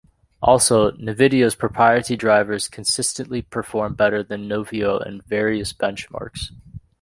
[0.41, 6.49] Also, Nvidia's proprietary drivers consistently perform better than nouveau in various benchmarks.